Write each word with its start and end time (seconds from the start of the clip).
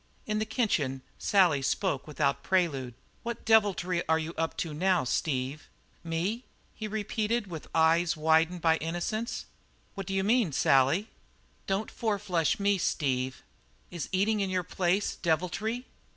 In 0.25 0.39
the 0.39 0.47
kitchen 0.47 1.03
Sally 1.19 1.61
spoke 1.61 2.07
without 2.07 2.41
prelude. 2.41 2.95
"What 3.21 3.45
deviltry 3.45 4.01
are 4.09 4.17
you 4.17 4.33
up 4.35 4.57
to 4.57 4.73
now, 4.73 5.03
Steve?" 5.03 5.69
"Me?" 6.03 6.43
he 6.73 6.87
repeated 6.87 7.45
with 7.45 7.67
eyes 7.75 8.17
widened 8.17 8.61
by 8.61 8.77
innocence. 8.77 9.45
"What 9.93 10.07
d'you 10.07 10.23
mean, 10.23 10.53
Sally?" 10.53 11.09
"Don't 11.67 11.91
four 11.91 12.17
flush 12.17 12.59
me, 12.59 12.79
Steve." 12.79 13.43
"Is 13.91 14.09
eating 14.11 14.39
in 14.39 14.49
your 14.49 14.63
place 14.63 15.17
deviltry?" 15.17 15.85